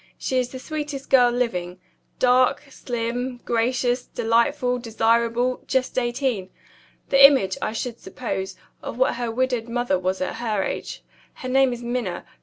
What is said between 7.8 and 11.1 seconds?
suppose, of what her widowed mother was at her age.